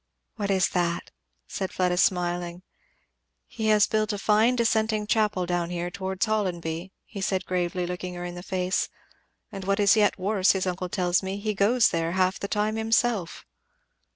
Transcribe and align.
"What 0.35 0.49
is 0.49 0.69
that?" 0.69 1.11
said 1.47 1.71
Fleda 1.71 1.95
smiling. 1.97 2.63
"He 3.45 3.67
has 3.67 3.85
built 3.85 4.11
a 4.11 4.17
fine 4.17 4.55
dissenting 4.55 5.05
chapel 5.05 5.45
down 5.45 5.69
here 5.69 5.91
towards 5.91 6.25
Hollonby," 6.25 6.91
he 7.05 7.21
said 7.21 7.45
gravely, 7.45 7.85
looking 7.85 8.15
her 8.15 8.25
in 8.25 8.33
the 8.33 8.41
face, 8.41 8.89
"and 9.51 9.63
what 9.63 9.79
is 9.79 9.95
yet 9.95 10.17
worse, 10.17 10.53
his 10.53 10.65
uncle 10.65 10.89
tells 10.89 11.21
me, 11.21 11.37
he 11.37 11.53
goes 11.53 11.89
there 11.89 12.13
half 12.13 12.39
the 12.39 12.47
time 12.47 12.77
himself!" 12.77 13.45